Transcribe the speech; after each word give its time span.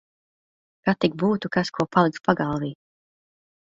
Kad 0.89 0.97
tik 1.05 1.19
būtu 1.25 1.53
kas 1.59 1.73
ko 1.79 1.89
palikt 1.93 2.25
pagalvī. 2.31 2.77